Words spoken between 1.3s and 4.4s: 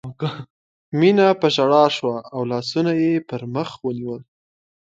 په ژړا شوه او لاسونه یې پر مخ ونیول